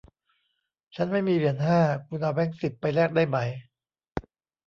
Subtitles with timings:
[0.95, 3.37] ฉันไม่มีเหรียญห้า คุณเอาแบงค์สิบไปแลกได้ไหม